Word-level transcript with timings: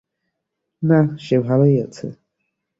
না, 0.83 0.99
সে 1.19 1.35
ভালোই 1.39 1.75
আছে। 1.85 2.07